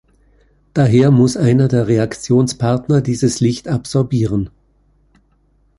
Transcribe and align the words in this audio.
Daher 0.73 1.11
muss 1.11 1.37
einer 1.37 1.67
der 1.67 1.85
Reaktionspartner 1.87 3.01
dieses 3.01 3.39
Licht 3.39 3.67
absorbieren. 3.67 4.49